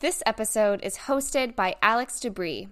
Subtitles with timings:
[0.00, 2.70] This episode is hosted by Alex DeBrie.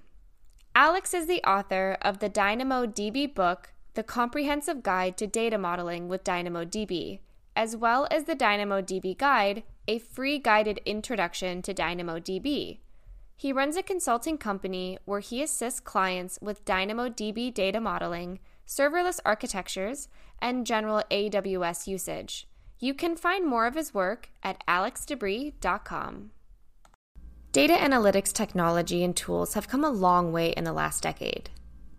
[0.75, 6.25] Alex is the author of the DynamoDB book, The Comprehensive Guide to Data Modeling with
[6.25, 7.19] DynamoDB,
[7.54, 12.78] as well as the DynamoDB Guide, a free guided introduction to DynamoDB.
[13.37, 20.09] He runs a consulting company where he assists clients with DynamoDB data modeling, serverless architectures,
[20.41, 22.49] and general AWS usage.
[22.79, 26.31] You can find more of his work at alexdebrie.com.
[27.51, 31.48] Data analytics technology and tools have come a long way in the last decade,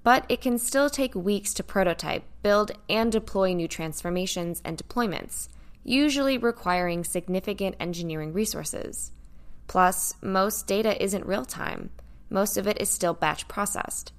[0.04, 5.50] but it can still take weeks to prototype, build, and deploy new transformations and deployments,
[5.84, 9.12] usually requiring significant engineering resources.
[9.66, 11.90] Plus, most data isn't real time,
[12.30, 14.14] most of it is still batch processed.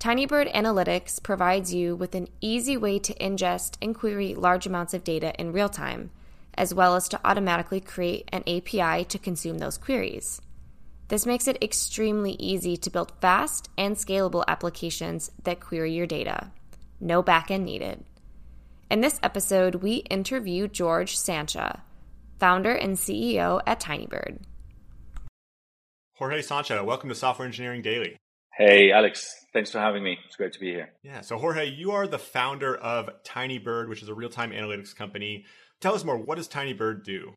[0.00, 5.04] Tinybird Analytics provides you with an easy way to ingest and query large amounts of
[5.04, 6.10] data in real time,
[6.54, 10.40] as well as to automatically create an API to consume those queries.
[11.08, 16.50] This makes it extremely easy to build fast and scalable applications that query your data.
[16.98, 18.04] No backend needed.
[18.90, 21.84] In this episode, we interview George Sancha,
[22.40, 24.38] founder and CEO at Tinybird.
[26.14, 28.16] Jorge Sancha, welcome to Software Engineering Daily.
[28.56, 29.32] Hey, Alex.
[29.52, 30.18] Thanks for having me.
[30.26, 30.88] It's great to be here.
[31.04, 31.20] Yeah.
[31.20, 35.44] So, Jorge, you are the founder of Tinybird, which is a real time analytics company.
[35.80, 36.16] Tell us more.
[36.16, 37.34] What does Tinybird do?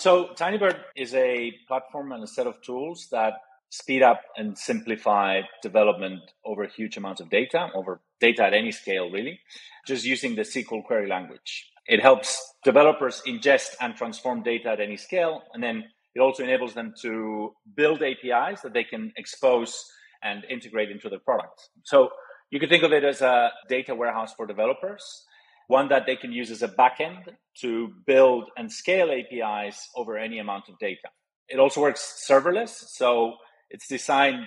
[0.00, 3.34] So, Tinybird is a platform and a set of tools that
[3.68, 9.10] speed up and simplify development over huge amounts of data, over data at any scale,
[9.10, 9.40] really,
[9.86, 11.70] just using the SQL query language.
[11.86, 16.72] It helps developers ingest and transform data at any scale, and then it also enables
[16.72, 19.84] them to build APIs that they can expose
[20.22, 21.68] and integrate into their products.
[21.84, 22.08] So
[22.50, 25.26] you can think of it as a data warehouse for developers,
[25.70, 27.22] one that they can use as a backend
[27.62, 31.08] to build and scale APIs over any amount of data.
[31.48, 33.34] It also works serverless, so
[33.70, 34.46] it's designed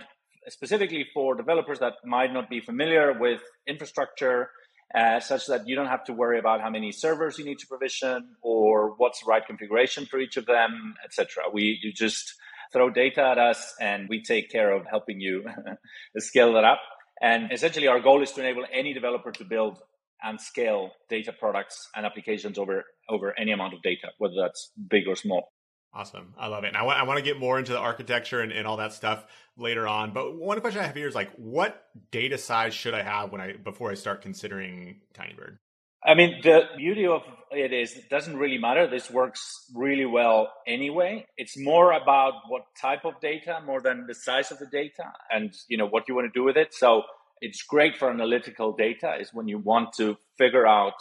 [0.49, 4.49] specifically for developers that might not be familiar with infrastructure,
[4.93, 7.67] uh, such that you don't have to worry about how many servers you need to
[7.67, 11.43] provision or what's the right configuration for each of them, etc.
[11.53, 12.35] We you just
[12.73, 15.45] throw data at us and we take care of helping you
[16.17, 16.81] scale that up.
[17.21, 19.77] And essentially, our goal is to enable any developer to build
[20.23, 25.07] and scale data products and applications over over any amount of data, whether that's big
[25.07, 25.51] or small.
[25.95, 26.33] Awesome.
[26.39, 26.69] I love it.
[26.69, 28.93] And I want, I want to get more into the architecture and, and all that
[28.93, 29.25] stuff
[29.57, 30.11] later on.
[30.11, 33.41] But one question I have here is like, what data size should I have when
[33.41, 35.57] I before I start considering Tinybird?
[36.05, 38.87] I mean, the beauty of it is it doesn't really matter.
[38.87, 39.39] This works
[39.73, 41.25] really well anyway.
[41.37, 45.53] It's more about what type of data more than the size of the data and,
[45.69, 46.73] you know, what you want to do with it.
[46.73, 47.03] So
[47.43, 50.93] it's great for analytical data is when you want to figure out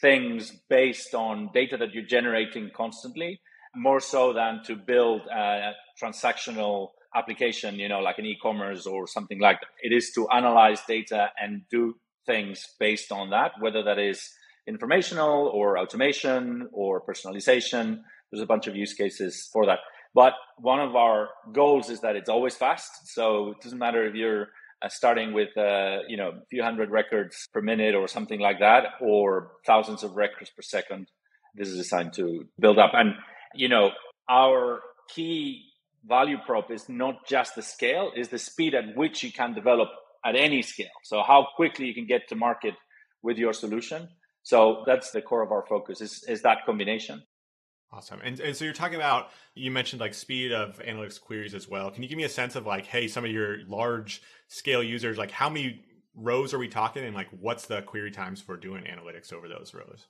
[0.00, 3.40] things based on data that you're generating constantly,
[3.74, 9.40] more so than to build a transactional application, you know, like an e-commerce or something
[9.40, 9.70] like that.
[9.82, 14.30] It is to analyze data and do things based on that, whether that is
[14.66, 18.00] informational or automation or personalization.
[18.30, 19.80] There's a bunch of use cases for that.
[20.14, 23.12] But one of our goals is that it's always fast.
[23.12, 24.48] So it doesn't matter if you're
[24.84, 28.58] uh, starting with uh, you know a few hundred records per minute or something like
[28.60, 31.08] that, or thousands of records per second.
[31.54, 33.14] This is designed to build up, and
[33.54, 33.90] you know
[34.28, 35.64] our key
[36.06, 39.88] value prop is not just the scale; is the speed at which you can develop
[40.24, 40.96] at any scale.
[41.02, 42.74] So how quickly you can get to market
[43.22, 44.08] with your solution.
[44.42, 47.22] So that's the core of our focus is, is that combination.
[47.94, 48.20] Awesome.
[48.24, 51.92] And, and so you're talking about, you mentioned like speed of analytics queries as well.
[51.92, 55.16] Can you give me a sense of like, hey, some of your large scale users,
[55.16, 55.84] like how many
[56.16, 59.72] rows are we talking and like what's the query times for doing analytics over those
[59.74, 60.06] rows?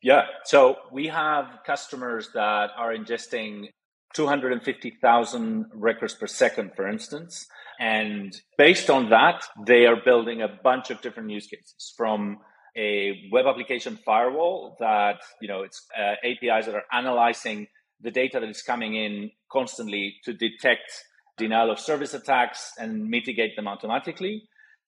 [0.00, 0.26] Yeah.
[0.44, 3.70] So we have customers that are ingesting
[4.14, 7.48] 250,000 records per second, for instance.
[7.80, 12.38] And based on that, they are building a bunch of different use cases from
[12.76, 17.66] a web application firewall that, you know, it's uh, APIs that are analyzing
[18.00, 21.04] the data that is coming in constantly to detect
[21.36, 24.42] denial of service attacks and mitigate them automatically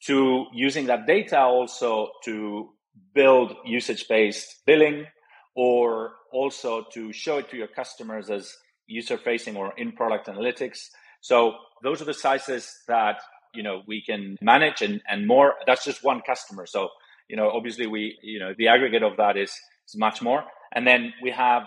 [0.05, 2.71] to using that data also to
[3.15, 5.06] build usage based billing
[5.55, 8.55] or also to show it to your customers as
[8.87, 10.88] user facing or in product analytics.
[11.21, 13.21] So those are the sizes that
[13.55, 15.55] you know we can manage and, and more.
[15.67, 16.67] That's just one customer.
[16.67, 16.88] So
[17.31, 19.53] you know obviously we you know the aggregate of that is
[19.88, 20.44] is much more.
[20.73, 21.65] And then we have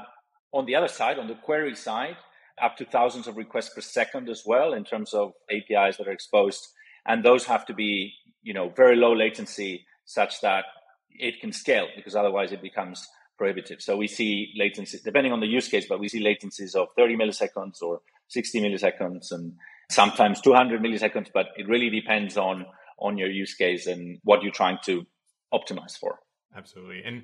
[0.51, 2.17] on the other side, on the query side,
[2.61, 6.11] up to thousands of requests per second as well in terms of APIs that are
[6.11, 6.67] exposed.
[7.05, 10.65] And those have to be, you know, very low latency such that
[11.09, 13.07] it can scale because otherwise it becomes
[13.37, 13.81] prohibitive.
[13.81, 17.17] So we see latency, depending on the use case, but we see latencies of 30
[17.17, 19.53] milliseconds or 60 milliseconds and
[19.89, 22.65] sometimes 200 milliseconds, but it really depends on
[22.99, 25.05] on your use case and what you're trying to
[25.53, 26.19] optimize for.
[26.55, 27.03] Absolutely.
[27.03, 27.23] And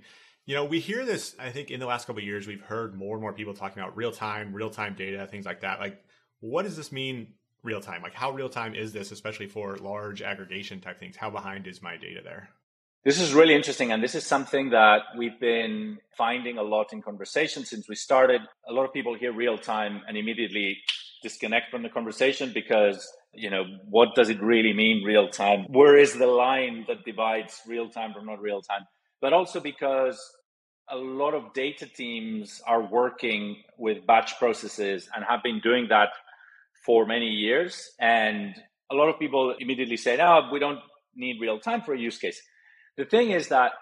[0.49, 2.95] you know, we hear this, I think in the last couple of years, we've heard
[2.95, 5.79] more and more people talking about real time, real time data, things like that.
[5.79, 6.03] Like,
[6.39, 8.01] what does this mean real time?
[8.01, 11.15] Like, how real time is this, especially for large aggregation type things?
[11.15, 12.49] How behind is my data there?
[13.05, 13.91] This is really interesting.
[13.91, 18.41] And this is something that we've been finding a lot in conversation since we started.
[18.67, 20.79] A lot of people hear real time and immediately
[21.21, 25.66] disconnect from the conversation because, you know, what does it really mean real time?
[25.69, 28.81] Where is the line that divides real time from not real time?
[29.21, 30.19] But also because
[30.89, 36.10] a lot of data teams are working with batch processes and have been doing that
[36.86, 37.92] for many years.
[38.00, 38.56] And
[38.92, 40.81] a lot of people immediately say, "Oh, we don't
[41.16, 42.42] need real time for a use case."
[42.98, 43.74] The thing is that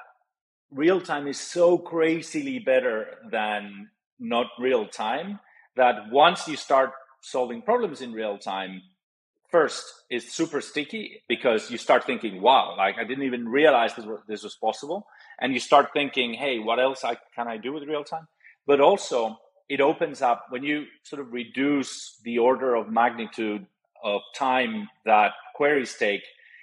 [0.72, 3.90] real time is so crazily better than
[4.20, 5.40] not real time
[5.76, 8.82] that once you start solving problems in real time,
[9.50, 14.06] first it's super sticky because you start thinking, wow, like I didn't even realize this
[14.06, 15.08] was, this was possible.
[15.40, 18.28] And you start thinking, hey, what else I, can I do with real time?
[18.66, 19.38] But also
[19.70, 23.66] it opens up when you sort of reduce the order of magnitude
[24.04, 26.22] of time that queries take,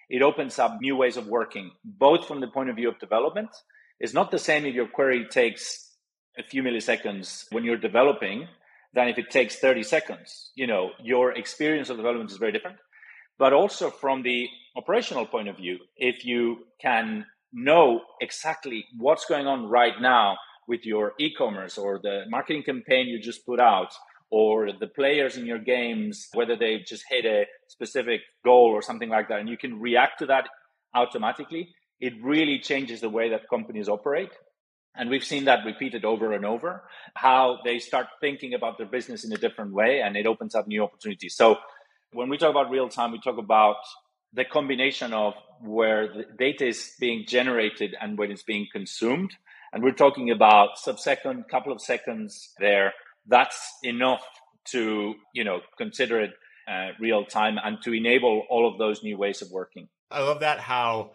[0.08, 3.50] it opens up new ways of working, both from the point of view of development.
[4.00, 5.90] It's not the same if your query takes
[6.38, 8.48] a few milliseconds when you're developing
[8.94, 10.50] than if it takes 30 seconds.
[10.54, 12.78] You know, your experience of development is very different.
[13.38, 19.46] But also from the operational point of view, if you can know exactly what's going
[19.46, 20.36] on right now
[20.66, 23.92] with your e-commerce or the marketing campaign you just put out
[24.30, 29.08] or the players in your games, whether they just hit a specific goal or something
[29.08, 30.48] like that, and you can react to that
[30.94, 31.68] automatically,
[32.00, 34.30] it really changes the way that companies operate.
[34.96, 39.24] And we've seen that repeated over and over, how they start thinking about their business
[39.24, 41.34] in a different way and it opens up new opportunities.
[41.34, 41.58] So
[42.12, 43.76] when we talk about real time, we talk about
[44.32, 49.32] the combination of where the data is being generated and when it's being consumed.
[49.72, 52.92] And we're talking about sub-second, couple of seconds there.
[53.26, 54.24] That's enough
[54.66, 56.30] to, you know, consider it
[56.68, 59.88] uh, real time and to enable all of those new ways of working.
[60.10, 61.12] I love that how,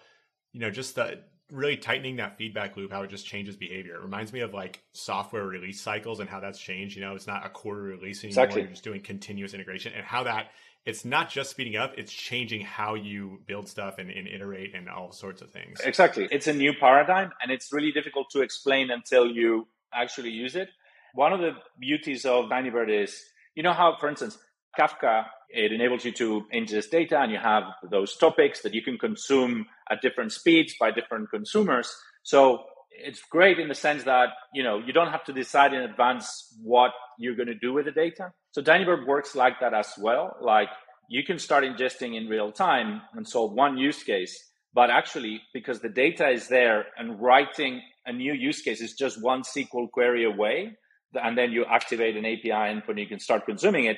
[0.52, 3.96] you know, just the really tightening that feedback loop, how it just changes behavior.
[3.96, 6.96] It reminds me of like software release cycles and how that's changed.
[6.96, 8.44] You know, it's not a quarter release anymore.
[8.44, 8.62] Exactly.
[8.62, 10.48] You're just doing continuous integration and how that
[10.86, 14.90] it's not just speeding up, it's changing how you build stuff and, and iterate and
[14.90, 15.80] all sorts of things.
[15.84, 16.28] Exactly.
[16.32, 20.70] It's a new paradigm and it's really difficult to explain until you actually use it.
[21.14, 23.22] One of the beauties of Tinybird is,
[23.56, 24.38] you know how, for instance,
[24.78, 28.98] Kafka, it enables you to ingest data and you have those topics that you can
[28.98, 31.92] consume at different speeds by different consumers.
[32.24, 35.82] So it's great in the sense that, you know, you don't have to decide in
[35.82, 38.32] advance what you're going to do with the data.
[38.52, 40.36] So Tinybird works like that as well.
[40.42, 40.70] Like
[41.10, 45.80] you can start ingesting in real time and solve one use case, but actually because
[45.80, 50.26] the data is there and writing a new use case is just one SQL query
[50.26, 50.78] away,
[51.14, 53.98] and then you activate an API endpoint, you can start consuming it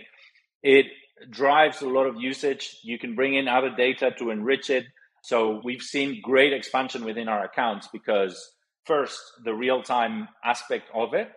[0.64, 0.88] it
[1.30, 2.78] drives a lot of usage.
[2.84, 4.86] You can bring in other data to enrich it.
[5.24, 8.52] So we've seen great expansion within our accounts because
[8.86, 11.30] first, the real time aspect of it,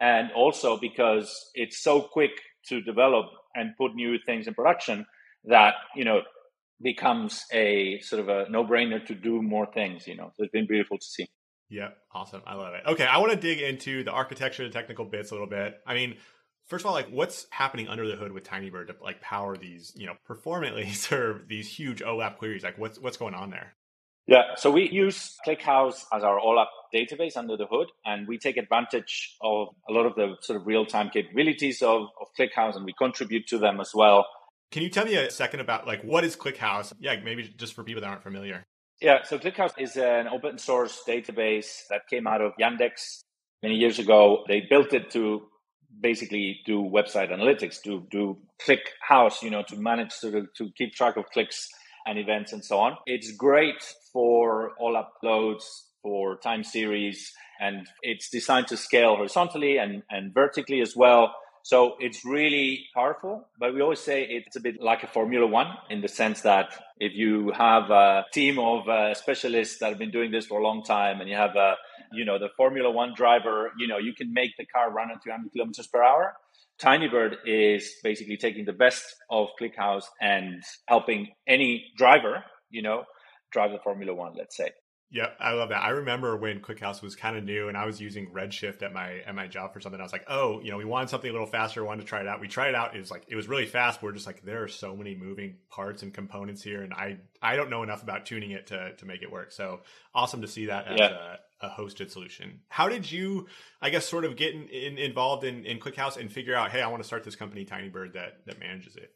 [0.00, 2.30] and also because it's so quick
[2.68, 5.04] to develop and put new things in production
[5.44, 6.22] that, you know,
[6.80, 10.32] becomes a sort of a no brainer to do more things, you know.
[10.36, 11.28] So it's been beautiful to see.
[11.68, 12.42] Yeah, awesome.
[12.46, 12.82] I love it.
[12.86, 15.74] Okay, I want to dig into the architecture, the technical bits a little bit.
[15.86, 16.16] I mean,
[16.66, 19.92] First of all, like what's happening under the hood with Tinybird to like power these,
[19.96, 22.62] you know, performantly serve these huge OLAP queries?
[22.62, 23.74] Like what's what's going on there?
[24.26, 28.56] Yeah, so we use ClickHouse as our OLAP database under the hood, and we take
[28.56, 32.84] advantage of a lot of the sort of real time capabilities of, of ClickHouse, and
[32.84, 34.24] we contribute to them as well.
[34.70, 36.92] Can you tell me a second about like what is ClickHouse?
[37.00, 38.64] Yeah, maybe just for people that aren't familiar.
[39.00, 43.22] Yeah, so ClickHouse is an open source database that came out of Yandex
[43.62, 44.44] many years ago.
[44.46, 45.42] They built it to
[46.00, 50.94] basically do website analytics, to do click house, you know, to manage to, to keep
[50.94, 51.68] track of clicks
[52.06, 52.96] and events and so on.
[53.06, 53.82] It's great
[54.12, 55.64] for all uploads,
[56.02, 61.32] for time series, and it's designed to scale horizontally and, and vertically as well.
[61.64, 65.68] So it's really powerful, but we always say it's a bit like a Formula One
[65.90, 70.10] in the sense that if you have a team of uh, specialists that have been
[70.10, 71.76] doing this for a long time and you have a,
[72.12, 75.22] you know, the Formula One driver, you know, you can make the car run at
[75.22, 76.34] 200 kilometers per hour.
[76.80, 83.04] Tinybird is basically taking the best of ClickHouse and helping any driver, you know,
[83.52, 84.70] drive the Formula One, let's say.
[85.14, 85.82] Yeah, I love that.
[85.82, 89.18] I remember when ClickHouse was kind of new and I was using Redshift at my
[89.26, 90.00] at my job for something.
[90.00, 92.20] I was like, oh, you know, we wanted something a little faster, wanted to try
[92.20, 92.40] it out.
[92.40, 92.96] We tried it out.
[92.96, 94.00] It was like it was really fast.
[94.00, 97.18] But we're just like, there are so many moving parts and components here, and I
[97.42, 99.52] I don't know enough about tuning it to to make it work.
[99.52, 99.80] So
[100.14, 101.36] awesome to see that as yeah.
[101.60, 102.60] a, a, hosted solution.
[102.68, 103.48] How did you,
[103.82, 106.80] I guess, sort of get in, in, involved in, in ClickHouse and figure out, hey,
[106.80, 109.10] I want to start this company, Tinybird, that that manages it?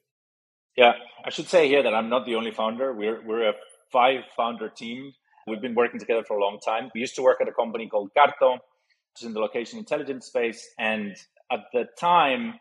[0.76, 0.92] Yeah,
[1.24, 2.92] I should say here that I'm not the only founder.
[2.92, 3.54] We're we're a
[3.90, 5.14] five founder team
[5.46, 6.90] We've been working together for a long time.
[6.92, 10.26] We used to work at a company called Carto, which is in the location intelligence
[10.26, 10.68] space.
[10.76, 11.16] And
[11.52, 12.54] at the time,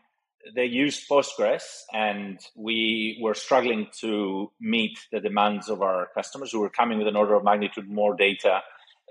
[0.56, 6.60] they used Postgres, and we were struggling to meet the demands of our customers who
[6.60, 8.62] were coming with an order of magnitude more data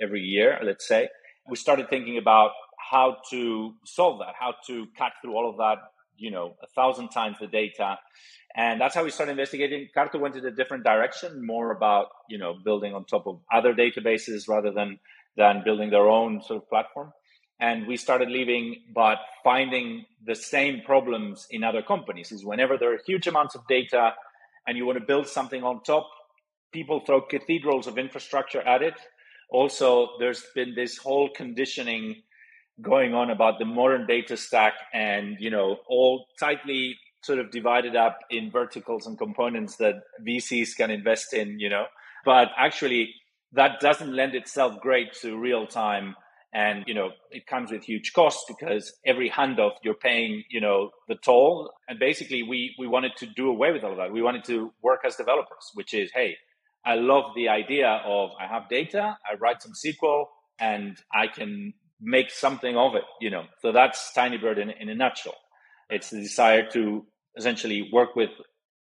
[0.00, 1.09] every year, let's say.
[1.49, 5.78] We started thinking about how to solve that, how to cut through all of that,
[6.16, 7.99] you know, a thousand times the data
[8.54, 9.88] and that's how we started investigating.
[9.97, 13.75] Carto went in a different direction, more about you know building on top of other
[13.75, 14.99] databases rather than
[15.37, 17.12] than building their own sort of platform.
[17.59, 22.92] And we started leaving, but finding the same problems in other companies is whenever there
[22.94, 24.14] are huge amounts of data
[24.66, 26.09] and you want to build something on top,
[26.73, 28.94] people throw cathedrals of infrastructure at it.
[29.50, 32.23] Also, there's been this whole conditioning
[32.81, 37.97] going on about the modern data stack and you know all tightly sort of divided
[37.97, 41.87] up in verticals and components that VCs can invest in, you know.
[42.25, 43.14] But actually,
[43.52, 46.16] that doesn't lend itself great to real time.
[46.52, 50.90] And, you know, it comes with huge costs because every handoff you're paying, you know,
[51.09, 51.73] the toll.
[51.88, 54.12] And basically, we, we wanted to do away with all of that.
[54.12, 56.37] We wanted to work as developers, which is, hey,
[56.85, 60.26] I love the idea of I have data, I write some SQL,
[60.61, 63.45] and I can make something of it, you know.
[63.61, 65.37] So that's Tinybird in, in a nutshell.
[65.89, 68.31] It's the desire to essentially work with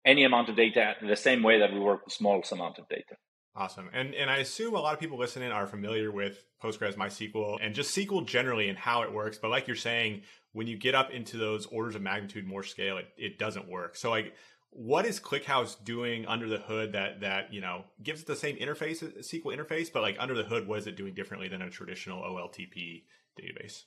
[0.05, 3.15] any amount of data the same way that we work with smallest amount of data.
[3.53, 3.89] Awesome.
[3.91, 7.75] And and I assume a lot of people listening are familiar with Postgres, MySQL, and
[7.75, 9.37] just SQL generally and how it works.
[9.37, 10.21] But like you're saying,
[10.53, 13.97] when you get up into those orders of magnitude more scale, it, it doesn't work.
[13.97, 14.33] So like
[14.71, 18.55] what is ClickHouse doing under the hood that that, you know, gives it the same
[18.55, 21.69] interface SQL interface, but like under the hood, what is it doing differently than a
[21.69, 23.03] traditional OLTP
[23.39, 23.83] database?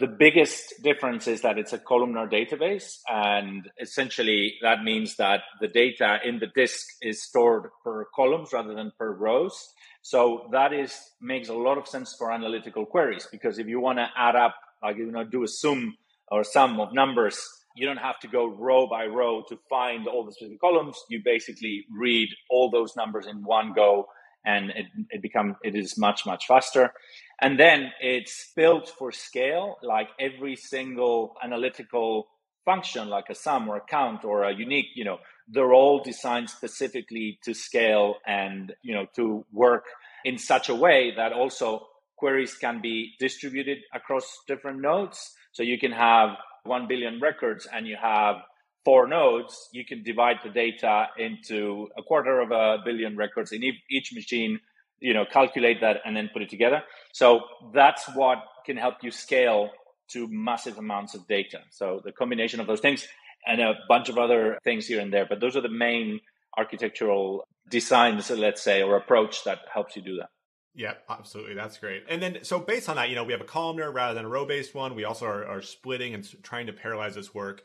[0.00, 5.66] The biggest difference is that it's a columnar database, and essentially that means that the
[5.66, 9.74] data in the disk is stored per columns rather than per rows.
[10.02, 13.98] So that is makes a lot of sense for analytical queries because if you want
[13.98, 15.96] to add up, like you know, do a sum
[16.30, 17.44] or sum of numbers,
[17.78, 20.96] you don't have to go row by row to find all the specific columns.
[21.08, 24.06] You basically read all those numbers in one go,
[24.44, 26.92] and it, it become it is much much faster.
[27.40, 32.28] And then it's built for scale, like every single analytical
[32.64, 35.18] function, like a sum or a count or a unique, you know,
[35.48, 39.84] they're all designed specifically to scale and, you know, to work
[40.24, 45.32] in such a way that also queries can be distributed across different nodes.
[45.52, 46.30] So you can have
[46.64, 48.36] 1 billion records and you have
[48.84, 53.62] four nodes, you can divide the data into a quarter of a billion records in
[53.90, 54.60] each machine
[55.00, 56.82] you know calculate that and then put it together.
[57.12, 59.70] So that's what can help you scale
[60.08, 61.60] to massive amounts of data.
[61.70, 63.06] So the combination of those things
[63.46, 66.20] and a bunch of other things here and there but those are the main
[66.56, 70.28] architectural designs let's say or approach that helps you do that
[70.74, 71.54] yeah, absolutely.
[71.54, 72.04] That's great.
[72.08, 74.28] And then, so based on that, you know, we have a columnar rather than a
[74.28, 74.94] row based one.
[74.94, 77.64] We also are, are splitting and trying to parallelize this work.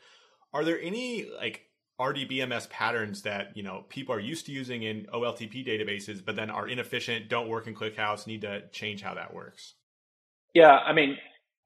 [0.54, 1.68] Are there any like
[2.00, 6.50] RDBMS patterns that you know people are used to using in OLTP databases, but then
[6.50, 9.76] are inefficient, don't work in ClickHouse, need to change how that works.
[10.54, 11.18] Yeah, I mean,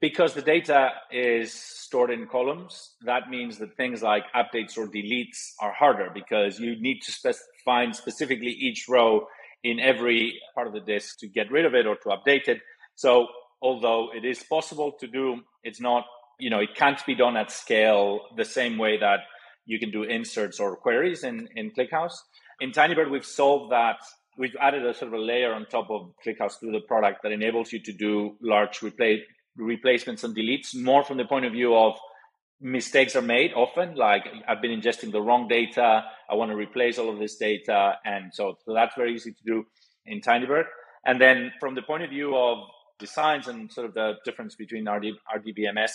[0.02, 5.54] because the data is stored in columns, that means that things like updates or deletes
[5.62, 9.28] are harder because you need to spec- find specifically each row
[9.64, 12.60] in every part of the disk to get rid of it or to update it.
[12.96, 13.28] So,
[13.62, 16.06] although it is possible to do, it's not,
[16.40, 19.22] you know, it can't be done at scale the same way that
[19.66, 22.14] you can do inserts or queries in, in ClickHouse.
[22.60, 23.98] In Tinybird, we've solved that.
[24.38, 27.32] We've added a sort of a layer on top of ClickHouse through the product that
[27.32, 29.22] enables you to do large replace,
[29.56, 31.98] replacements and deletes more from the point of view of
[32.60, 36.98] mistakes are made often like i've been ingesting the wrong data i want to replace
[36.98, 39.66] all of this data and so, so that's very easy to do
[40.06, 40.64] in tinybird
[41.06, 42.58] and then from the point of view of
[43.00, 45.92] designs and sort of the difference between RD, rdbms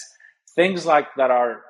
[0.55, 1.63] things like that are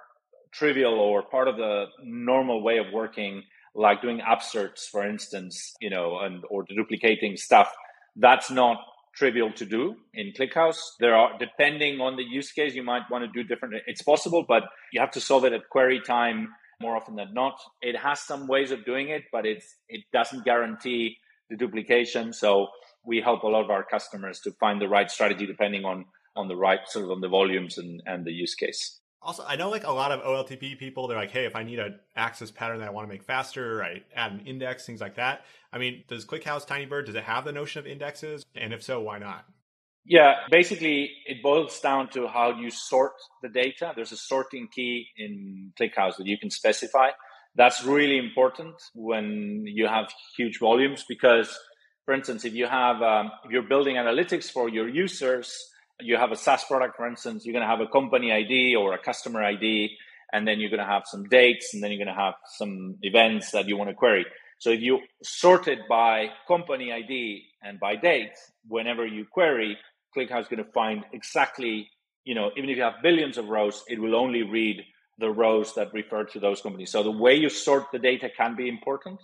[0.53, 3.43] trivial or part of the normal way of working,
[3.75, 7.73] like doing upserts, for instance, you know, and or duplicating stuff,
[8.17, 8.79] that's not
[9.15, 10.79] trivial to do in ClickHouse.
[11.01, 13.75] There are, depending on the use case, you might want to do different.
[13.87, 16.49] It's possible, but you have to solve it at query time
[16.81, 17.59] more often than not.
[17.81, 21.17] It has some ways of doing it, but it's it doesn't guarantee
[21.49, 22.33] the duplication.
[22.33, 22.69] So
[23.05, 26.05] we help a lot of our customers to find the right strategy depending on
[26.35, 29.02] on the right sort of on the volumes and, and the use case.
[29.25, 31.79] Also, I know like a lot of OLTP people, they're like, hey, if I need
[31.79, 35.15] an access pattern that I want to make faster, I add an index, things like
[35.15, 35.45] that.
[35.73, 38.45] I mean, does ClickHouse Tinybird, does it have the notion of indexes?
[38.57, 39.45] And if so, why not?
[40.05, 43.13] Yeah, basically, it boils down to how you sort
[43.43, 43.93] the data.
[43.95, 47.11] There's a sorting key in ClickHouse that you can specify.
[47.55, 51.57] That's really important when you have huge volumes because,
[52.05, 55.55] for instance, if you have um, if you're building analytics for your users,
[56.05, 58.95] you have a SaaS product, for instance, you're going to have a company ID or
[58.95, 59.97] a customer ID,
[60.33, 62.97] and then you're going to have some dates, and then you're going to have some
[63.03, 64.25] events that you want to query.
[64.59, 68.33] So if you sort it by company ID and by date,
[68.69, 69.77] whenever you query,
[70.17, 71.89] ClickHouse is going to find exactly,
[72.25, 74.83] you know, even if you have billions of rows, it will only read
[75.19, 76.93] the rows that refer to those companies.
[76.93, 79.21] So the way you sort the data can be important.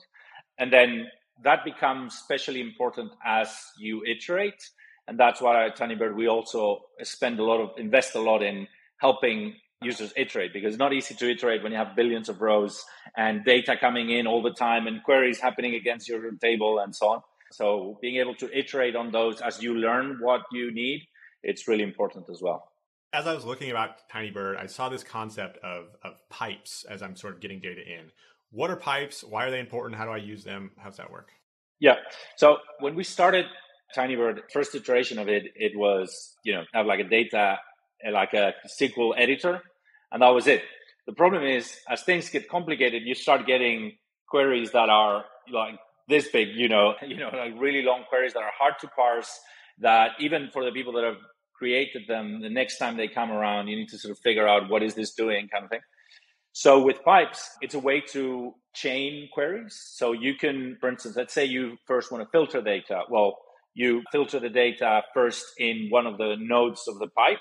[0.58, 1.06] And then
[1.44, 4.60] that becomes especially important as you iterate
[5.08, 8.68] and that's why at Tinybird we also spend a lot of invest a lot in
[8.98, 12.84] helping users iterate because it's not easy to iterate when you have billions of rows
[13.16, 17.08] and data coming in all the time and queries happening against your table and so
[17.08, 17.22] on.
[17.52, 21.06] So being able to iterate on those as you learn what you need,
[21.42, 22.70] it's really important as well.
[23.12, 27.16] As I was looking about Tinybird, I saw this concept of, of pipes as I'm
[27.16, 28.10] sort of getting data in.
[28.50, 29.24] What are pipes?
[29.24, 29.96] Why are they important?
[29.96, 30.72] How do I use them?
[30.76, 31.30] How does that work?
[31.80, 31.94] Yeah.
[32.36, 33.46] So when we started
[33.96, 37.58] Tinybird, first iteration of it, it was, you know, have like a data,
[38.06, 39.62] uh, like a SQL editor,
[40.12, 40.62] and that was it.
[41.06, 43.96] The problem is, as things get complicated, you start getting
[44.28, 45.78] queries that are like
[46.08, 49.40] this big, you know, you know, like really long queries that are hard to parse.
[49.80, 51.18] That even for the people that have
[51.54, 54.68] created them, the next time they come around, you need to sort of figure out
[54.68, 55.80] what is this doing, kind of thing.
[56.52, 59.80] So with pipes, it's a way to chain queries.
[59.92, 63.02] So you can, for instance, let's say you first want to filter data.
[63.08, 63.38] Well,
[63.78, 67.38] you filter the data first in one of the nodes of the pipe.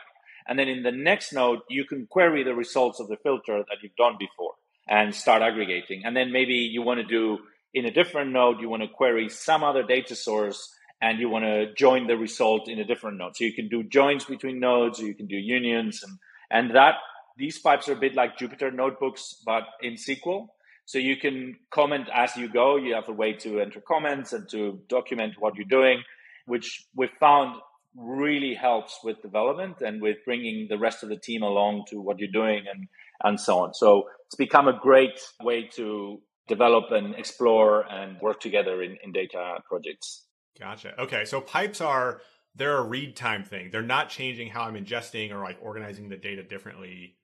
[0.48, 3.78] And then in the next node, you can query the results of the filter that
[3.82, 4.54] you've done before
[4.88, 6.04] and start aggregating.
[6.06, 7.40] And then maybe you want to do
[7.74, 11.46] in a different node, you want to query some other data source and you want
[11.46, 13.36] to join the result in a different node.
[13.36, 16.20] So you can do joins between nodes, or you can do unions and,
[16.52, 16.96] and that
[17.36, 20.48] these pipes are a bit like Jupyter notebooks, but in SQL.
[20.86, 22.76] So you can comment as you go.
[22.78, 26.04] You have a way to enter comments and to document what you're doing
[26.48, 27.62] which we found
[27.96, 32.20] really helps with development and with bringing the rest of the team along to what
[32.20, 32.88] you're doing and
[33.24, 33.74] and so on.
[33.74, 39.12] So it's become a great way to develop and explore and work together in, in
[39.12, 40.26] data projects.
[40.60, 41.00] Gotcha.
[41.02, 42.22] Okay, so pipes are
[42.56, 43.70] they're a read time thing.
[43.72, 47.16] They're not changing how I'm ingesting or like organizing the data differently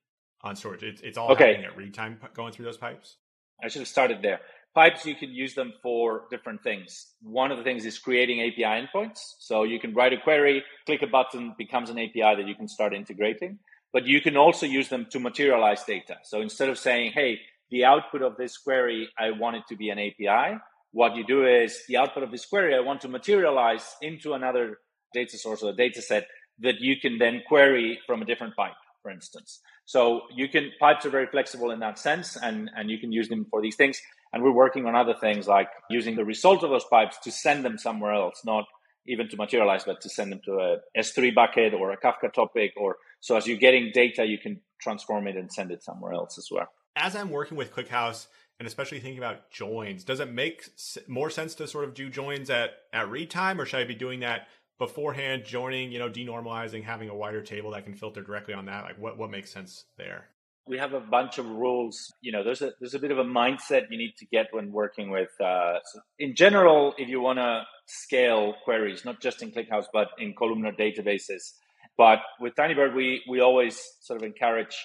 [0.41, 0.83] on storage.
[0.83, 1.53] It's, it's all okay.
[1.53, 3.17] happening at read time going through those pipes.
[3.63, 4.41] I should have started there.
[4.75, 7.13] Pipes, you can use them for different things.
[7.21, 9.19] One of the things is creating API endpoints.
[9.39, 12.67] So you can write a query, click a button, becomes an API that you can
[12.67, 13.59] start integrating.
[13.91, 16.17] But you can also use them to materialize data.
[16.23, 19.89] So instead of saying, hey, the output of this query, I want it to be
[19.89, 20.57] an API,
[20.91, 24.77] what you do is the output of this query, I want to materialize into another
[25.13, 26.27] data source or a data set
[26.59, 29.59] that you can then query from a different pipe, for instance.
[29.85, 33.27] So you can, pipes are very flexible in that sense, and, and you can use
[33.27, 34.01] them for these things.
[34.33, 37.63] And we're working on other things like using the result of those pipes to send
[37.63, 38.65] them somewhere else, not
[39.05, 42.73] even to materialize, but to send them to a S3 bucket or a Kafka topic.
[42.75, 46.37] Or so as you're getting data, you can transform it and send it somewhere else
[46.37, 46.67] as well.
[46.95, 48.27] As I'm working with ClickHouse
[48.59, 50.67] and especially thinking about joins, does it make
[51.07, 53.95] more sense to sort of do joins at, at read time or should I be
[53.95, 54.47] doing that
[54.79, 58.83] beforehand, joining, you know, denormalizing, having a wider table that can filter directly on that?
[58.83, 60.25] Like what, what makes sense there?
[60.67, 62.13] We have a bunch of rules.
[62.21, 64.71] You know, there's a there's a bit of a mindset you need to get when
[64.71, 65.29] working with.
[65.39, 65.79] Uh,
[66.19, 70.71] in general, if you want to scale queries, not just in ClickHouse but in columnar
[70.71, 71.53] databases,
[71.97, 74.75] but with Tinybird, we we always sort of encourage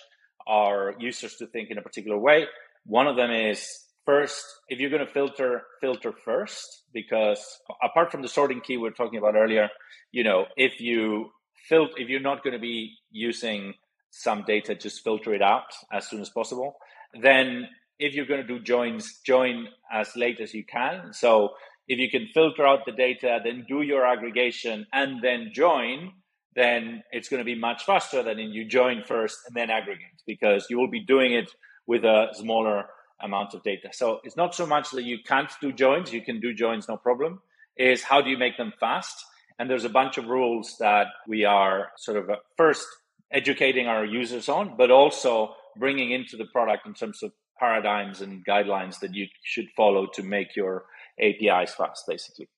[0.46, 2.46] our users to think in a particular way.
[2.84, 8.22] One of them is first, if you're going to filter, filter first, because apart from
[8.22, 9.68] the sorting key we are talking about earlier,
[10.10, 11.30] you know, if you
[11.68, 13.74] filter, if you're not going to be using
[14.10, 16.76] some data, just filter it out as soon as possible.
[17.20, 17.68] Then
[17.98, 21.12] if you're going to do joins, join as late as you can.
[21.12, 21.50] So
[21.88, 26.12] if you can filter out the data, then do your aggregation and then join,
[26.54, 30.22] then it's going to be much faster than in you join first and then aggregate
[30.26, 31.50] because you will be doing it
[31.86, 32.86] with a smaller
[33.20, 33.88] amount of data.
[33.92, 36.96] So it's not so much that you can't do joins, you can do joins no
[36.96, 37.40] problem,
[37.76, 39.24] is how do you make them fast?
[39.58, 42.86] And there's a bunch of rules that we are sort of first
[43.32, 48.44] educating our users on, but also bringing into the product in terms of paradigms and
[48.46, 50.84] guidelines that you should follow to make your
[51.20, 52.48] APIs fast, basically.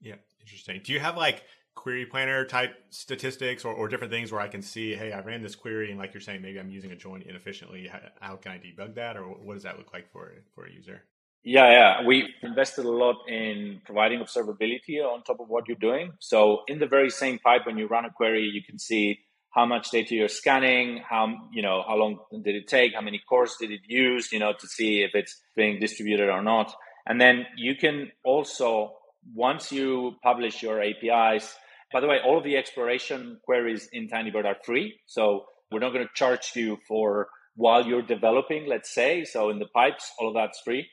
[0.00, 0.80] Yeah, Interesting.
[0.84, 1.44] Do you have like
[1.74, 5.42] query planner type statistics or, or different things where I can see, hey, I ran
[5.42, 7.88] this query and like you're saying, maybe I'm using a join inefficiently.
[7.88, 10.72] How, how can I debug that, or what does that look like for for a
[10.72, 11.02] user?
[11.44, 12.06] Yeah, yeah.
[12.06, 16.12] We invested a lot in providing observability on top of what you're doing.
[16.20, 19.18] So in the very same pipe, when you run a query, you can see
[19.52, 23.20] how much data you're scanning, how you know how long did it take, how many
[23.28, 26.74] cores did it use, you know, to see if it's being distributed or not.
[27.06, 28.94] And then you can also
[29.34, 31.54] once you publish your APIs,
[31.92, 34.98] by the way, all of the exploration queries in Tinybird are free.
[35.06, 39.24] So we're not going to charge you for while you're developing, let's say.
[39.24, 40.88] So in the pipes, all of that's free.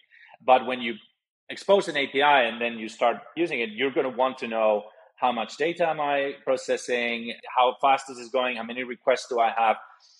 [0.45, 0.95] But when you
[1.49, 4.83] expose an API and then you start using it, you're going to want to know
[5.19, 9.39] how much data am I processing, how fast is this going, how many requests do
[9.39, 9.75] I have.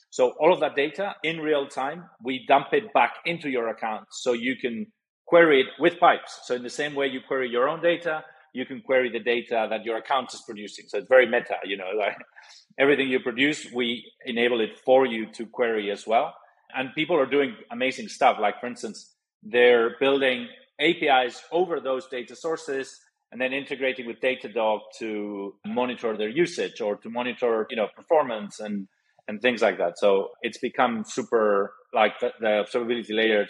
[0.09, 4.07] So all of that data in real time, we dump it back into your account
[4.12, 4.88] so you can
[5.25, 6.41] query it with pipes.
[6.43, 9.67] So in the same way you query your own data, you can query the data
[9.69, 10.85] that your account is producing.
[10.88, 12.17] So it's very meta, you know, like
[12.77, 16.33] everything you produce, we enable it for you to query as well.
[16.75, 18.38] And people are doing amazing stuff.
[18.41, 20.47] Like for instance, they're building
[20.79, 22.99] APIs over those data sources
[23.32, 28.60] and then integrating with Datadog to monitor their usage or to monitor, you know, performance
[28.60, 28.88] and
[29.28, 30.00] and things like that.
[30.00, 33.48] So it's become super like the, the observability layer.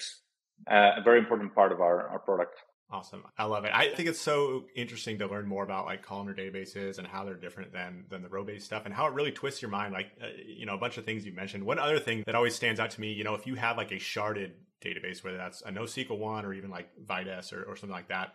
[0.69, 2.53] Uh, a very important part of our, our product.
[2.91, 3.23] Awesome.
[3.37, 3.71] I love it.
[3.73, 7.35] I think it's so interesting to learn more about like columnar databases and how they're
[7.35, 9.93] different than than the row based stuff and how it really twists your mind.
[9.93, 11.63] Like, uh, you know, a bunch of things you mentioned.
[11.63, 13.91] One other thing that always stands out to me, you know, if you have like
[13.91, 14.51] a sharded
[14.83, 18.33] database, whether that's a NoSQL one or even like Vitess or, or something like that,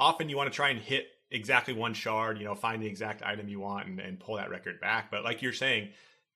[0.00, 3.22] often you want to try and hit exactly one shard, you know, find the exact
[3.22, 5.10] item you want and, and pull that record back.
[5.10, 5.90] But like you're saying,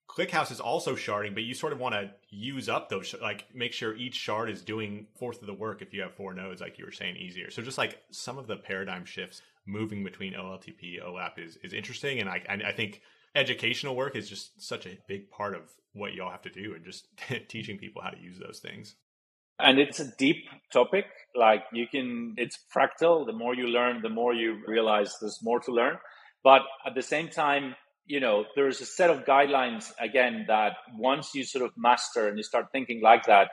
[0.09, 3.73] ClickHouse is also sharding, but you sort of want to use up those, like make
[3.73, 6.79] sure each shard is doing fourth of the work if you have four nodes, like
[6.79, 7.51] you were saying, easier.
[7.51, 12.21] So just like some of the paradigm shifts moving between OLTP, OLAP is, is interesting.
[12.21, 13.01] And I, I think
[13.35, 15.63] educational work is just such a big part of
[15.95, 17.09] what y'all have to do and just
[17.49, 18.95] teaching people how to use those things.
[19.59, 21.07] And it's a deep topic.
[21.35, 23.27] Like you can, it's fractal.
[23.27, 25.97] The more you learn, the more you realize there's more to learn.
[26.43, 27.75] But at the same time,
[28.07, 32.37] you know, there's a set of guidelines again that once you sort of master and
[32.37, 33.51] you start thinking like that,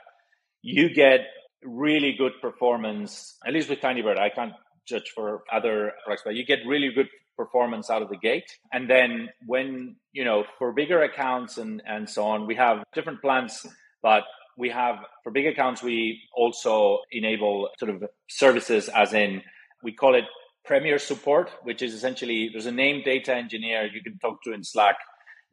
[0.60, 1.20] you get
[1.64, 4.18] really good performance, at least with Tinybird.
[4.18, 4.52] I can't
[4.86, 8.58] judge for other products, but you get really good performance out of the gate.
[8.72, 13.22] And then when, you know, for bigger accounts and, and so on, we have different
[13.22, 13.66] plans,
[14.02, 14.24] but
[14.56, 19.42] we have for big accounts, we also enable sort of services as in
[19.82, 20.24] we call it
[20.64, 24.62] Premier Support, which is essentially there's a named data engineer you can talk to in
[24.62, 24.96] Slack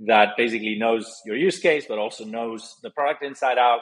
[0.07, 3.81] that basically knows your use case, but also knows the product inside out.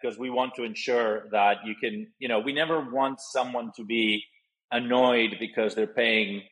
[0.00, 3.84] Because we want to ensure that you can, you know, we never want someone to
[3.84, 4.22] be
[4.70, 6.42] annoyed because they're paying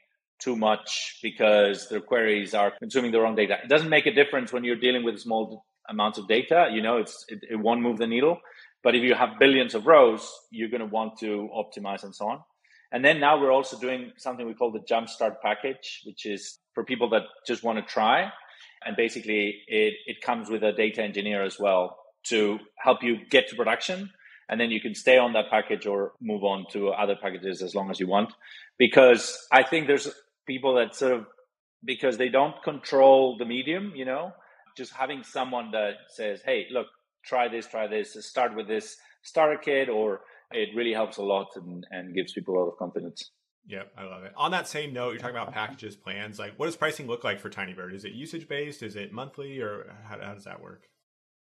[0.40, 3.58] too much because their queries are consuming the wrong data.
[3.62, 6.68] It doesn't make a difference when you're dealing with small amounts of data.
[6.72, 8.40] You know, it's it, it won't move the needle.
[8.82, 12.28] But if you have billions of rows, you're going to want to optimize and so
[12.28, 12.40] on.
[12.92, 16.84] And then now we're also doing something we call the Jumpstart package, which is for
[16.84, 18.30] people that just want to try.
[18.84, 23.48] And basically, it, it comes with a data engineer as well to help you get
[23.48, 24.10] to production.
[24.48, 27.74] And then you can stay on that package or move on to other packages as
[27.74, 28.32] long as you want.
[28.78, 30.08] Because I think there's
[30.46, 31.26] people that sort of,
[31.84, 34.32] because they don't control the medium, you know,
[34.76, 36.86] just having someone that says, hey, look,
[37.24, 40.20] try this, try this, start with this starter kit or
[40.52, 43.30] it really helps a lot and, and gives people a lot of confidence.
[43.68, 44.32] Yeah, I love it.
[44.36, 46.38] On that same note, you're talking about packages, plans.
[46.38, 47.94] Like, what does pricing look like for Tinybird?
[47.94, 48.82] Is it usage based?
[48.82, 50.84] Is it monthly, or how, how, does that work?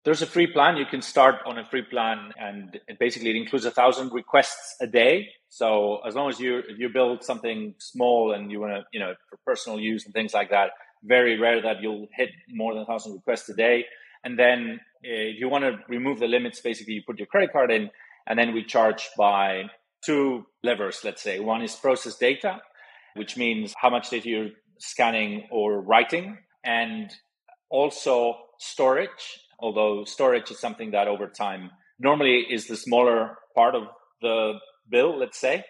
[0.05, 0.77] There's a free plan.
[0.77, 4.77] You can start on a free plan, and it basically it includes a thousand requests
[4.81, 5.29] a day.
[5.49, 9.01] So as long as you if you build something small and you want to, you
[9.01, 10.71] know, for personal use and things like that,
[11.05, 13.85] very rare that you'll hit more than a thousand requests a day.
[14.25, 17.71] And then if you want to remove the limits, basically you put your credit card
[17.71, 17.91] in
[18.27, 19.65] and then we charge by
[20.05, 21.41] two levers, let's say.
[21.41, 22.61] One is process data,
[23.15, 27.11] which means how much data you're scanning or writing, and
[27.71, 33.85] also storage, although storage is something that over time normally is the smaller part of
[34.21, 34.55] the
[34.89, 35.65] bill, let's say,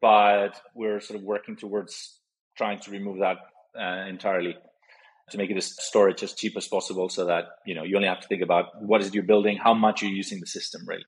[0.00, 2.20] but we're sort of working towards
[2.56, 3.36] trying to remove that
[3.78, 4.56] uh, entirely
[5.30, 8.08] to make it as storage as cheap as possible so that you know you only
[8.08, 10.82] have to think about what is it you're building how much you're using the system
[10.86, 11.04] really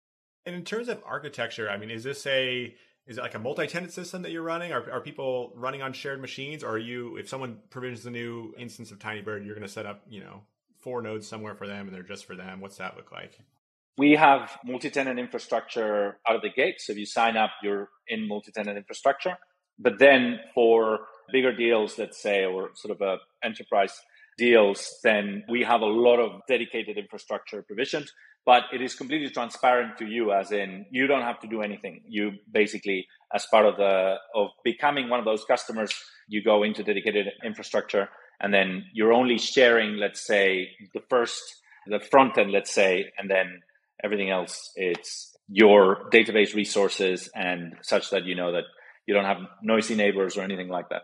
[0.47, 2.75] and in terms of architecture, I mean, is this a
[3.07, 4.73] is it like a multi-tenant system that you're running?
[4.73, 6.63] Are, are people running on shared machines?
[6.63, 9.87] Or are you, if someone provisions a new instance of Tinybird, you're going to set
[9.87, 10.43] up, you know,
[10.79, 12.61] four nodes somewhere for them and they're just for them?
[12.61, 13.39] What's that look like?
[13.99, 16.77] We have multi-tenant infrastructure out of the gate.
[16.79, 19.37] So if you sign up, you're in multi-tenant infrastructure.
[19.79, 21.01] But then for
[21.33, 23.99] bigger deals, let's say, or sort of a enterprise
[24.41, 28.11] deals, then we have a lot of dedicated infrastructure provisioned,
[28.47, 32.01] but it is completely transparent to you as in you don't have to do anything.
[32.09, 35.93] You basically, as part of the, of becoming one of those customers,
[36.27, 38.09] you go into dedicated infrastructure
[38.41, 41.43] and then you're only sharing, let's say, the first,
[41.87, 43.61] the front end, let's say, and then
[44.03, 48.65] everything else, it's your database resources and such that you know that
[49.07, 51.03] you don't have noisy neighbors or anything like that.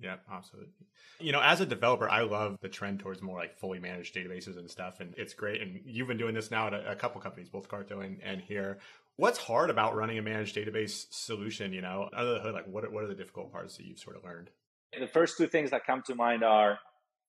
[0.00, 0.72] Yeah, absolutely.
[1.20, 4.58] You know, as a developer, I love the trend towards more like fully managed databases
[4.58, 5.00] and stuff.
[5.00, 5.62] And it's great.
[5.62, 8.40] And you've been doing this now at a, a couple companies, both Carto and, and
[8.40, 8.78] here.
[9.16, 11.72] What's hard about running a managed database solution?
[11.72, 14.16] You know, under the hood, like what what are the difficult parts that you've sort
[14.16, 14.50] of learned?
[14.98, 16.78] The first two things that come to mind are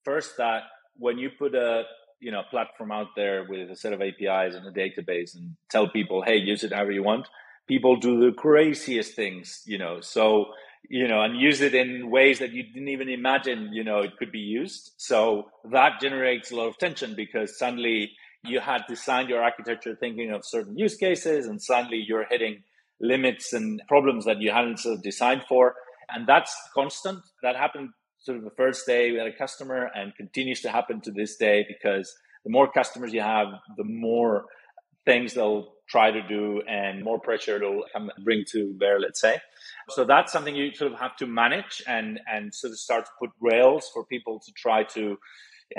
[0.03, 0.63] first that
[0.97, 1.83] when you put a
[2.19, 5.87] you know platform out there with a set of APIs and a database and tell
[5.87, 7.27] people, hey, use it however you want,
[7.67, 10.01] people do the craziest things, you know.
[10.01, 10.45] So
[10.89, 14.17] you know, and use it in ways that you didn't even imagine, you know, it
[14.17, 14.91] could be used.
[14.97, 18.11] So that generates a lot of tension because suddenly
[18.43, 22.63] you had designed your architecture thinking of certain use cases and suddenly you're hitting
[22.99, 25.75] limits and problems that you hadn't sort of designed for.
[26.09, 27.19] And that's constant.
[27.41, 31.01] That happened sort of the first day we had a customer and continues to happen
[31.01, 34.45] to this day because the more customers you have, the more
[35.05, 37.83] things they'll try to do and more pressure it'll
[38.23, 39.39] bring to bear, let's say.
[39.89, 43.11] So that's something you sort of have to manage and, and sort of start to
[43.19, 45.17] put rails for people to try to,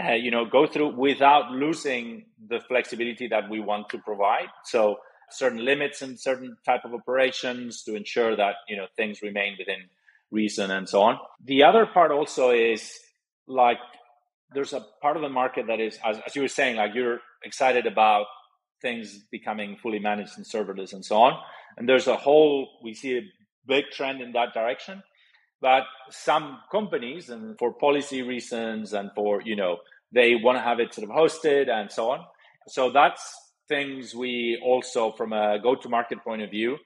[0.02, 4.48] uh, you know, go through without losing the flexibility that we want to provide.
[4.64, 4.98] So
[5.30, 9.84] certain limits and certain type of operations to ensure that, you know, things remain within
[10.30, 11.18] reason and so on.
[11.44, 12.98] The other part also is
[13.46, 13.78] like,
[14.54, 17.20] there's a part of the market that is, as, as you were saying, like you're
[17.42, 18.26] excited about
[18.80, 21.38] things becoming fully managed and serverless and so on.
[21.76, 23.22] And there's a whole, we see a
[23.66, 25.02] big trend in that direction.
[25.60, 29.78] But some companies, and for policy reasons and for, you know,
[30.12, 32.20] they want to have it sort of hosted and so on.
[32.68, 33.34] So that's
[33.68, 36.76] things we also, from a go to market point of view,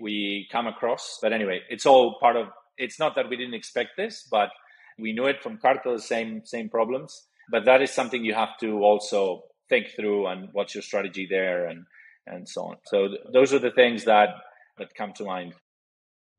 [0.00, 1.18] we come across.
[1.22, 4.50] But anyway, it's all part of, it's not that we didn't expect this, but
[4.98, 7.26] we knew it from Carto, the same, same problems.
[7.50, 11.66] But that is something you have to also think through and what's your strategy there
[11.66, 11.84] and
[12.26, 12.76] and so on.
[12.86, 14.30] So th- those are the things that
[14.78, 15.54] that come to mind.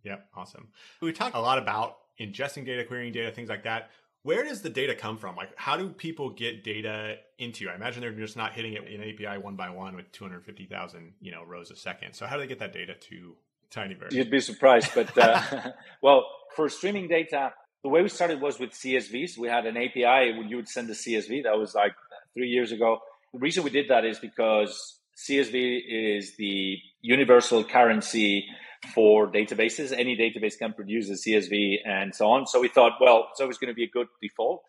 [0.07, 0.69] Yeah, awesome.
[1.01, 3.89] We talked a lot about ingesting data, querying data, things like that.
[4.23, 5.35] Where does the data come from?
[5.35, 7.69] Like, how do people get data into you?
[7.69, 11.31] I imagine they're just not hitting it in API one by one with 250,000, you
[11.31, 12.13] know, rows a second.
[12.13, 13.35] So how do they get that data to
[13.69, 14.13] Tinybird?
[14.13, 17.51] You'd be surprised, but uh, well, for streaming data,
[17.83, 19.37] the way we started was with CSVs.
[19.37, 21.43] We had an API when you would send a CSV.
[21.43, 21.95] That was like
[22.33, 22.99] three years ago.
[23.33, 28.45] The reason we did that is because CSV is the universal currency
[28.93, 29.91] for databases.
[29.91, 32.47] Any database can produce a CSV and so on.
[32.47, 34.63] So we thought, well, it's always going to be a good default.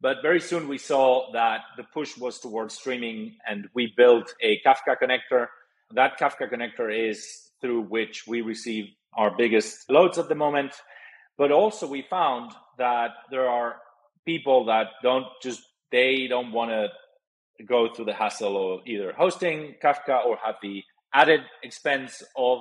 [0.00, 4.60] But very soon we saw that the push was towards streaming and we built a
[4.64, 5.46] Kafka connector.
[5.94, 10.72] That Kafka connector is through which we receive our biggest loads at the moment.
[11.38, 13.76] But also we found that there are
[14.26, 16.88] people that don't just, they don't want to
[17.64, 20.82] go through the hassle of either hosting Kafka or have the
[21.14, 22.60] added expense of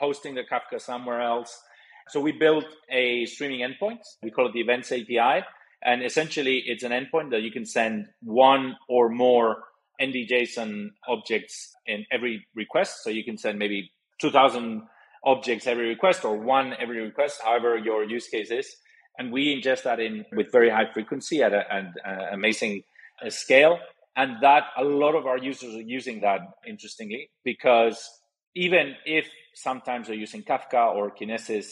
[0.00, 1.62] hosting the Kafka somewhere else.
[2.08, 4.00] So we built a streaming endpoint.
[4.22, 5.44] We call it the Events API.
[5.82, 9.64] And essentially, it's an endpoint that you can send one or more
[10.00, 13.04] NDJSON objects in every request.
[13.04, 14.82] So you can send maybe 2000
[15.24, 18.76] objects every request or one every request, however your use case is.
[19.18, 21.94] And we ingest that in with very high frequency at an
[22.32, 22.82] amazing
[23.24, 23.78] uh, scale
[24.16, 28.19] and that a lot of our users are using that interestingly because
[28.54, 31.66] even if sometimes they're using kafka or kinesis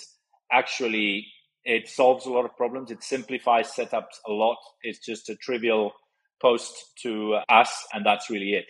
[0.50, 1.26] actually
[1.64, 2.90] it solves a lot of problems.
[2.90, 4.56] It simplifies setups a lot.
[4.82, 5.92] It's just a trivial
[6.40, 8.66] post to us and that's really it.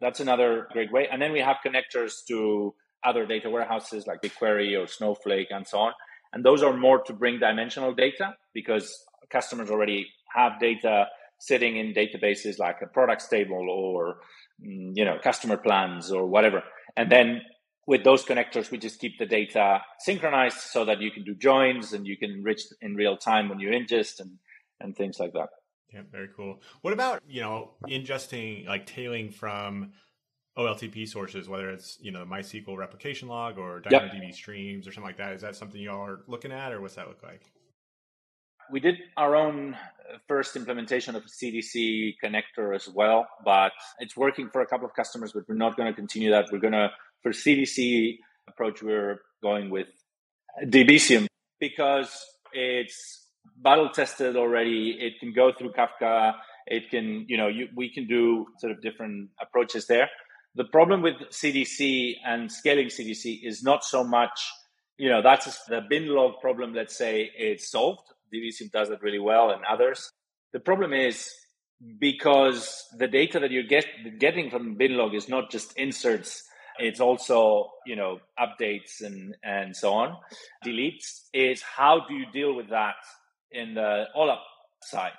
[0.00, 1.08] That's another great way.
[1.10, 5.78] And then we have connectors to other data warehouses like bigquery or snowflake and so
[5.78, 5.92] on.
[6.32, 8.96] And those are more to bring dimensional data because
[9.30, 11.06] customers already have data
[11.38, 14.20] sitting in databases like a products table or
[14.60, 16.64] Mm, you know customer plans or whatever
[16.96, 17.42] and then
[17.86, 21.92] with those connectors we just keep the data synchronized so that you can do joins
[21.92, 24.32] and you can enrich in real time when you ingest and
[24.80, 25.50] and things like that
[25.92, 29.92] yeah very cool what about you know ingesting like tailing from
[30.56, 34.34] OLTP sources, whether it's you know MySQL replication log or DynamoDB yep.
[34.34, 35.32] streams or something like that.
[35.32, 37.52] Is that something y'all are looking at, or what's that look like?
[38.70, 39.76] We did our own
[40.26, 44.94] first implementation of a CDC connector as well, but it's working for a couple of
[44.94, 46.46] customers, but we're not going to continue that.
[46.50, 46.90] We're going to,
[47.22, 48.16] for CDC
[48.48, 49.88] approach, we're going with
[50.64, 51.26] Debezium.
[51.60, 53.26] because it's
[53.56, 54.96] battle tested already.
[54.98, 56.34] It can go through Kafka.
[56.66, 60.08] It can, you know, you, we can do sort of different approaches there.
[60.54, 64.50] The problem with CDC and scaling CDC is not so much,
[64.96, 66.74] you know, that's the bin log problem.
[66.74, 68.02] Let's say it's solved.
[68.32, 70.12] Debezium does that really well, and others.
[70.52, 71.32] The problem is
[71.98, 73.86] because the data that you're get,
[74.18, 76.42] getting from binlog is not just inserts
[76.78, 80.16] it's also you know updates and and so on
[80.64, 82.96] deletes is how do you deal with that
[83.52, 84.38] in the OLAP
[84.82, 85.12] side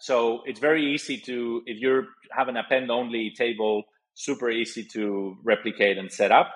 [0.00, 3.82] so it's very easy to if you have an append only table
[4.14, 6.52] super easy to replicate and set up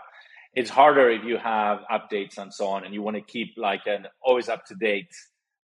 [0.55, 3.83] it's harder if you have updates and so on and you want to keep like
[3.87, 5.13] an always up to date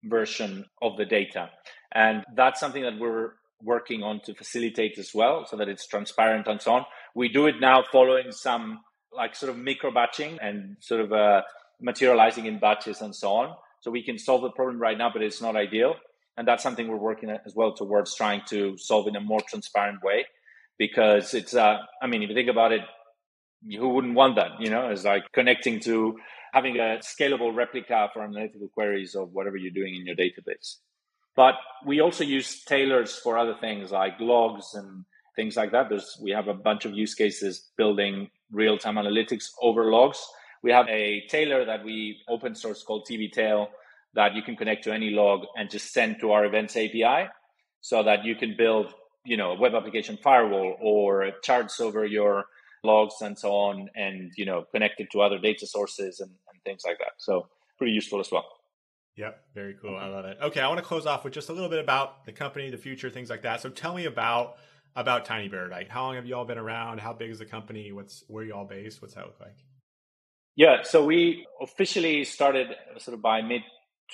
[0.03, 1.49] version of the data
[1.93, 6.47] and that's something that we're working on to facilitate as well so that it's transparent
[6.47, 6.85] and so on.
[7.15, 8.81] We do it now following some
[9.15, 11.41] like sort of micro batching and sort of uh,
[11.79, 13.55] materializing in batches and so on.
[13.81, 15.95] So we can solve the problem right now, but it's not ideal.
[16.35, 20.01] And that's something we're working as well towards trying to solve in a more transparent
[20.03, 20.25] way
[20.79, 22.81] because it's, uh, I mean, if you think about it,
[23.77, 24.59] who wouldn't want that?
[24.59, 26.17] You know, it's like connecting to
[26.53, 30.77] having a scalable replica for analytical queries of whatever you're doing in your database.
[31.35, 35.03] But we also use tailors for other things like logs and
[35.35, 35.89] things like that.
[35.89, 40.23] There's, we have a bunch of use cases building real time analytics over logs.
[40.61, 43.67] We have a tailor that we open source called TBTail
[44.13, 47.29] that you can connect to any log and just send to our events API
[47.81, 48.93] so that you can build,
[49.25, 52.45] you know, a web application firewall or charts over your
[52.83, 56.63] logs and so on and, you know, connect it to other data sources and, and
[56.63, 57.13] things like that.
[57.17, 58.45] So pretty useful as well.
[59.15, 59.95] Yep, very cool.
[59.95, 60.37] I love it.
[60.41, 62.77] Okay, I want to close off with just a little bit about the company, the
[62.77, 63.61] future, things like that.
[63.61, 64.57] So tell me about
[64.95, 65.71] about Tinybird.
[65.71, 66.99] Like, how long have you all been around?
[66.99, 67.91] How big is the company?
[67.91, 69.01] What's where you all based?
[69.01, 69.55] What's that look like?
[70.55, 72.67] Yeah, so we officially started
[72.97, 73.61] sort of by mid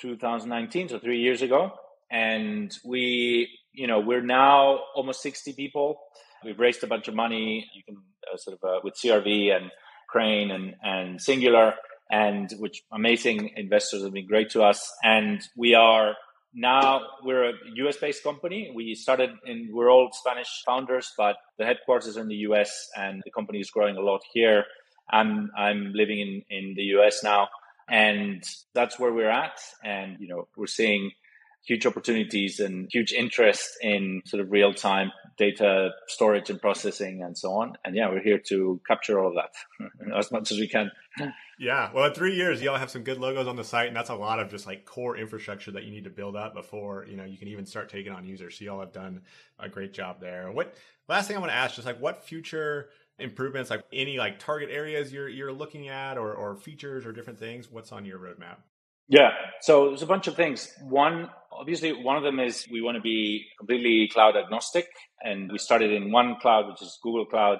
[0.00, 1.72] 2019, so three years ago,
[2.10, 6.00] and we, you know, we're now almost 60 people.
[6.44, 7.68] We've raised a bunch of money.
[7.74, 8.02] You can
[8.32, 9.70] uh, sort of uh, with CRV and
[10.08, 11.74] Crane and and Singular
[12.10, 14.90] and which amazing investors have been great to us.
[15.04, 16.16] And we are
[16.52, 18.72] now we're a US based company.
[18.74, 23.22] We started in we're all Spanish founders, but the headquarters are in the US and
[23.24, 24.64] the company is growing a lot here.
[25.08, 27.48] I'm I'm living in in the US now,
[27.88, 28.42] and
[28.74, 29.58] that's where we're at.
[29.84, 31.12] And you know we're seeing
[31.70, 37.38] huge opportunities and huge interest in sort of real time data storage and processing and
[37.38, 37.74] so on.
[37.84, 39.52] And yeah, we're here to capture all of that
[40.18, 40.90] as much as we can.
[41.60, 41.90] Yeah.
[41.94, 44.16] Well, in three years, y'all have some good logos on the site, and that's a
[44.16, 47.24] lot of just like core infrastructure that you need to build up before, you know,
[47.24, 48.58] you can even start taking on users.
[48.58, 49.20] So y'all have done
[49.60, 50.50] a great job there.
[50.50, 50.74] What
[51.08, 52.88] last thing I want to ask, just like what future
[53.20, 57.38] improvements, like any like target areas you're you're looking at or, or features or different
[57.38, 58.56] things, what's on your roadmap?
[59.10, 59.30] Yeah.
[59.60, 60.72] So there's a bunch of things.
[60.80, 64.86] One, obviously, one of them is we want to be completely cloud agnostic.
[65.22, 67.58] And we started in one cloud, which is Google Cloud.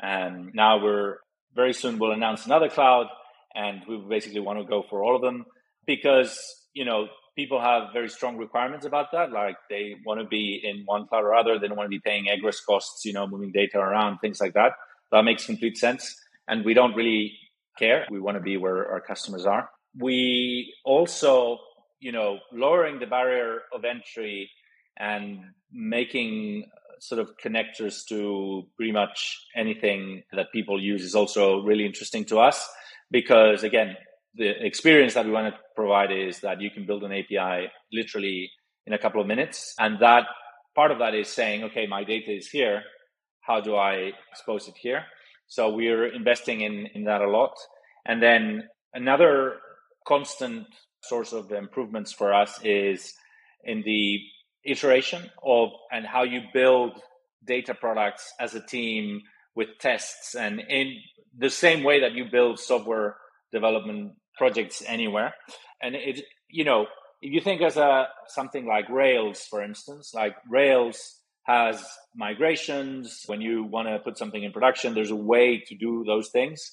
[0.00, 1.18] And now we're
[1.54, 3.06] very soon we'll announce another cloud
[3.54, 5.44] and we basically want to go for all of them
[5.86, 6.38] because
[6.74, 10.82] you know people have very strong requirements about that like they want to be in
[10.84, 13.50] one cloud or other they don't want to be paying egress costs you know moving
[13.52, 14.72] data around things like that
[15.10, 16.14] that makes complete sense
[16.46, 17.32] and we don't really
[17.78, 21.58] care we want to be where our customers are we also
[22.00, 24.50] you know lowering the barrier of entry
[24.98, 31.60] and making uh, sort of connectors to pretty much anything that people use is also
[31.62, 32.68] really interesting to us
[33.10, 33.96] because again,
[34.34, 38.50] the experience that we want to provide is that you can build an API literally
[38.86, 39.74] in a couple of minutes.
[39.78, 40.24] And that
[40.74, 42.82] part of that is saying, okay, my data is here.
[43.40, 45.04] How do I expose it here?
[45.46, 47.54] So we're investing in, in that a lot.
[48.06, 49.56] And then another
[50.06, 50.66] constant
[51.02, 53.14] source of improvements for us is
[53.64, 54.20] in the
[54.64, 56.92] iteration of and how you build
[57.44, 59.22] data products as a team
[59.54, 60.96] with tests and in
[61.36, 63.16] the same way that you build software
[63.52, 65.34] development projects anywhere.
[65.82, 66.86] And it, you know,
[67.22, 71.82] if you think as a something like Rails, for instance, like Rails has
[72.14, 73.24] migrations.
[73.26, 76.72] When you want to put something in production, there's a way to do those things.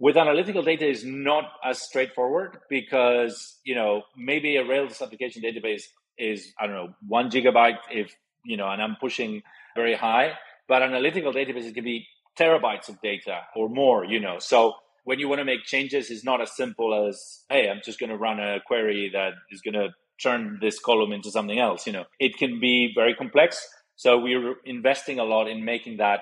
[0.00, 5.82] With analytical data is not as straightforward because, you know, maybe a Rails application database
[6.16, 8.10] is, I don't know, one gigabyte if,
[8.44, 9.42] you know, and I'm pushing
[9.76, 10.32] very high,
[10.66, 12.06] but analytical databases can be
[12.38, 14.38] terabytes of data or more, you know.
[14.38, 14.72] So
[15.04, 18.10] when you want to make changes, it's not as simple as, hey, I'm just going
[18.10, 19.90] to run a query that is going to
[20.22, 22.04] turn this column into something else, you know.
[22.18, 23.68] It can be very complex.
[23.96, 26.20] So we're investing a lot in making that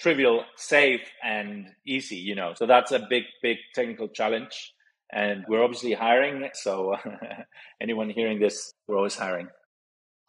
[0.00, 2.54] trivial, safe, and easy, you know.
[2.56, 4.74] So that's a big, big technical challenge.
[5.12, 6.48] And we're obviously hiring.
[6.54, 6.96] So
[7.80, 9.48] anyone hearing this, we're always hiring.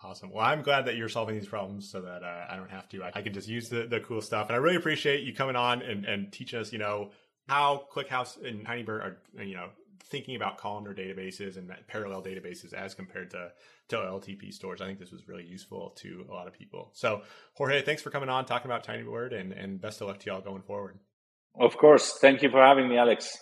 [0.04, 0.32] Awesome.
[0.32, 3.04] Well, I'm glad that you're solving these problems so that uh, I don't have to.
[3.04, 4.48] I, I, can just use the, the cool stuff.
[4.48, 7.12] And I really appreciate you coming on and, and teaching us, you know,
[7.48, 9.70] how ClickHouse and Tinybird are, you know,
[10.02, 13.52] thinking about columnar databases and parallel databases as compared to,
[13.90, 14.82] to OLTP stores.
[14.82, 16.92] I think this was really useful to a lot of people.
[16.94, 17.22] So,
[17.56, 20.42] Jorge, thanks for coming on, talking about Tinybird, and, and best of luck to y'all
[20.42, 21.00] going forward.
[21.60, 22.18] Of course.
[22.20, 23.38] Thank you for having me, Alex.